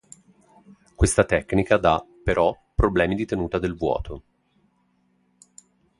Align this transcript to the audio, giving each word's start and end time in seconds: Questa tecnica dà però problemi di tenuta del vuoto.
Questa 0.95 1.25
tecnica 1.25 1.77
dà 1.77 2.03
però 2.23 2.57
problemi 2.73 3.13
di 3.13 3.27
tenuta 3.27 3.59
del 3.59 3.75
vuoto. 3.75 4.23